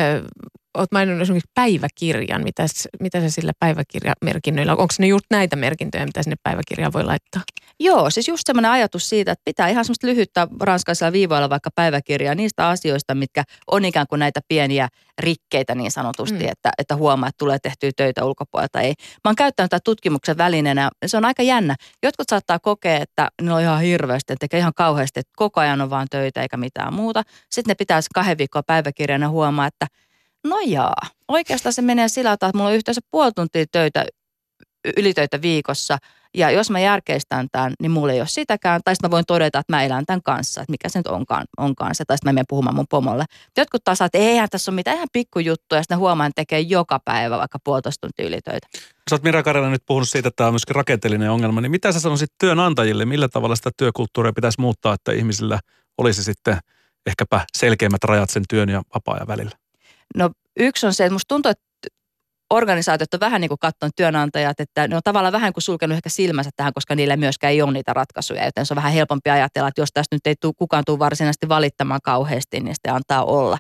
[0.78, 2.66] oot maininnut esimerkiksi päiväkirjan, mitä,
[3.00, 7.42] mitä se sillä päiväkirjamerkinnöillä, onko ne just näitä merkintöjä, mitä sinne päiväkirjaan voi laittaa?
[7.80, 12.36] Joo, siis just semmoinen ajatus siitä, että pitää ihan semmoista lyhyttä ranskaisella viivoilla vaikka päiväkirjaa
[12.36, 14.88] niistä asioista, mitkä on ikään kuin näitä pieniä
[15.20, 16.50] rikkeitä niin sanotusti, mm.
[16.50, 18.82] että, että huomaa, että tulee tehtyä töitä ulkopuolelta.
[18.82, 18.94] Ei.
[18.98, 20.90] Mä oon käyttänyt tätä tutkimuksen välineenä.
[21.06, 21.76] Se on aika jännä.
[22.04, 25.82] Jotkut saattaa kokea, että ne on ihan hirveästi, että tekee ihan kauheasti, että koko ajan
[25.82, 27.24] on vaan töitä eikä mitään muuta.
[27.50, 29.88] Sitten ne pitäisi kahden viikkoa päiväkirjana huomaa, että
[30.44, 34.06] no jaa, oikeastaan se menee sillä tavalla, että mulla on yhteensä puoli tuntia töitä,
[34.98, 35.98] ylitöitä viikossa–
[36.34, 38.82] ja jos mä järkeistän tämän, niin mulla ei ole sitäkään.
[38.86, 41.46] Tai sitten mä voin todeta, että mä elän tämän kanssa, että mikä se nyt onkaan,
[41.58, 42.06] onkaan se.
[42.06, 43.26] Tai sitten mä menen puhumaan mun pomolle.
[43.58, 45.80] Jotkut taas että eihän tässä ole mitään ihan pikkujuttuja.
[45.80, 48.68] Ja sitten huomaan, että tekee joka päivä vaikka puolitoista tuntia ylitöitä.
[49.10, 51.62] Sä oot Mira Karela nyt puhunut siitä, että tämä on myöskin rakenteellinen ongelma.
[51.62, 53.06] Niin mitä sä sanoisit työnantajille?
[53.06, 55.60] Millä tavalla sitä työkulttuuria pitäisi muuttaa, että ihmisillä
[55.98, 56.58] olisi sitten
[57.06, 59.61] ehkäpä selkeimmät rajat sen työn ja vapaa-ajan välillä?
[60.16, 61.64] No yksi on se, että musta tuntuu, että
[62.50, 66.10] organisaatiot on vähän niin kuin katsonut työnantajat, että ne on tavallaan vähän kuin sulkenut ehkä
[66.10, 69.68] silmänsä tähän, koska niillä myöskään ei ole niitä ratkaisuja, joten se on vähän helpompi ajatella,
[69.68, 73.58] että jos tästä nyt ei tuu, kukaan tule varsinaisesti valittamaan kauheasti, niin sitten antaa olla.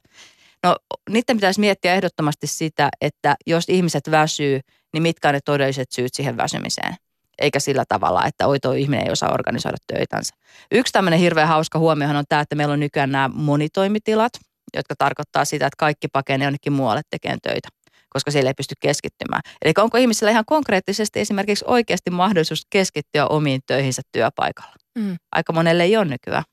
[0.63, 0.75] No
[1.09, 4.59] niiden pitäisi miettiä ehdottomasti sitä, että jos ihmiset väsyy,
[4.93, 6.95] niin mitkä on ne todelliset syyt siihen väsymiseen
[7.41, 10.35] eikä sillä tavalla, että oi toi ihminen ei osaa organisoida töitänsä.
[10.71, 14.33] Yksi tämmöinen hirveän hauska huomiohan on tämä, että meillä on nykyään nämä monitoimitilat,
[14.73, 17.69] jotka tarkoittaa sitä, että kaikki pakenee jonnekin muualle tekemään töitä
[18.13, 19.41] koska siellä ei pysty keskittymään.
[19.61, 24.75] Eli onko ihmisillä ihan konkreettisesti esimerkiksi oikeasti mahdollisuus keskittyä omiin töihinsä työpaikalla?
[24.97, 25.15] Mm.
[25.31, 26.43] Aika monelle ei ole nykyään.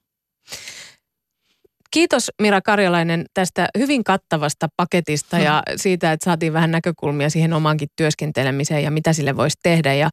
[1.91, 5.73] Kiitos Mira Karjalainen tästä hyvin kattavasta paketista ja mm.
[5.77, 9.95] siitä, että saatiin vähän näkökulmia siihen omaankin työskentelemiseen ja mitä sille voisi tehdä.
[9.95, 10.11] Ja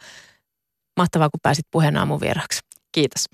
[0.97, 2.59] mahtavaa, kun pääsit puheen aamun vieraksi.
[2.91, 3.25] Kiitos.